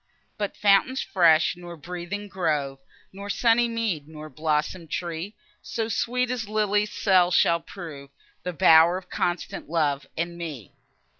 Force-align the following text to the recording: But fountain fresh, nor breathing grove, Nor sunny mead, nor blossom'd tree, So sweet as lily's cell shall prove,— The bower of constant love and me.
But 0.35 0.57
fountain 0.57 0.95
fresh, 0.95 1.55
nor 1.55 1.77
breathing 1.77 2.27
grove, 2.27 2.79
Nor 3.13 3.29
sunny 3.29 3.67
mead, 3.67 4.07
nor 4.07 4.31
blossom'd 4.31 4.89
tree, 4.89 5.35
So 5.61 5.89
sweet 5.89 6.31
as 6.31 6.49
lily's 6.49 6.91
cell 6.91 7.29
shall 7.29 7.59
prove,— 7.59 8.09
The 8.41 8.53
bower 8.53 8.97
of 8.97 9.11
constant 9.11 9.69
love 9.69 10.07
and 10.17 10.39
me. 10.39 10.73